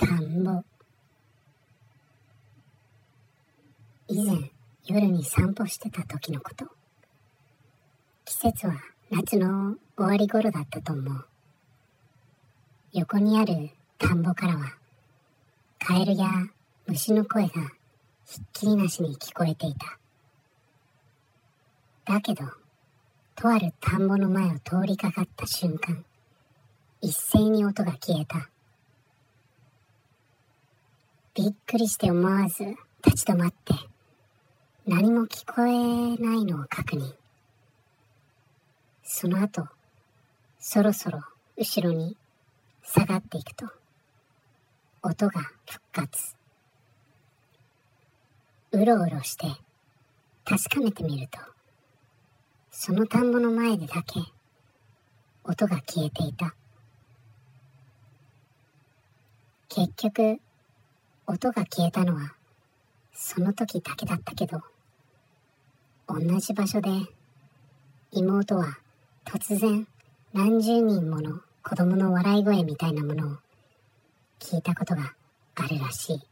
[0.00, 0.62] 田んぼ
[4.08, 4.50] 以前
[4.86, 6.64] 夜に散歩してた時のこと。
[8.24, 11.26] 季節は夏の終わり頃だったと思う。
[12.94, 14.72] 横にある田んぼからは
[15.78, 16.30] カエルや
[16.86, 17.50] 虫の声が
[18.24, 19.98] ひっきりなしに聞こえていた。
[22.14, 22.44] だけど
[23.36, 26.02] とある田んぼの前を通りかかった瞬間
[27.02, 28.48] 一斉に音が消えた。
[31.32, 32.64] びっくりして思わず
[33.06, 33.72] 立ち止まって
[34.84, 37.14] 何も聞こえないのを確認。
[39.04, 39.64] その後
[40.58, 41.20] そろそろ
[41.56, 42.16] 後ろに
[42.82, 43.66] 下がっていくと
[45.02, 46.34] 音が復活。
[48.72, 49.46] うろうろして
[50.44, 51.38] 確かめてみると
[52.72, 54.20] その田んぼの前でだけ
[55.44, 56.56] 音が消えていた。
[59.68, 60.40] 結局
[61.30, 62.34] 音が消えたのは
[63.14, 64.62] その時だけだったけど
[66.08, 66.90] 同じ場所で
[68.10, 68.78] 妹は
[69.24, 69.86] 突然
[70.32, 73.36] 何十人もの子供の笑い声みたいなものを
[74.40, 75.14] 聞いたことが
[75.54, 76.29] あるらしい。